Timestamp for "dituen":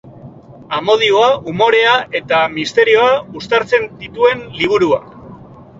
4.03-4.45